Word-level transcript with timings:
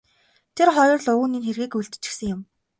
Тэр 0.55 0.69
хоёр 0.77 0.99
л 1.03 1.07
уг 1.15 1.23
нь 1.27 1.35
энэ 1.37 1.45
хэргийг 1.47 1.73
үйлдчихсэн 1.77 2.27
юм. 2.35 2.41